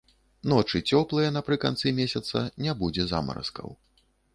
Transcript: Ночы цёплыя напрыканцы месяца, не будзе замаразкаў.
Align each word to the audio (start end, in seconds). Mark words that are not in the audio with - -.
Ночы 0.53 0.81
цёплыя 0.93 1.29
напрыканцы 1.37 1.95
месяца, 2.01 2.45
не 2.65 2.77
будзе 2.85 3.09
замаразкаў. 3.17 3.69